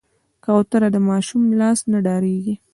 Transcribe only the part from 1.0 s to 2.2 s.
ماشوم لاس نه